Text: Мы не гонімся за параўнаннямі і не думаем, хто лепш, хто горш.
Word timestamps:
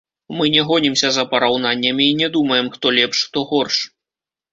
Мы 0.37 0.45
не 0.53 0.61
гонімся 0.69 1.09
за 1.17 1.25
параўнаннямі 1.33 2.07
і 2.13 2.15
не 2.21 2.29
думаем, 2.37 2.71
хто 2.79 2.93
лепш, 2.97 3.21
хто 3.29 3.45
горш. 3.51 3.77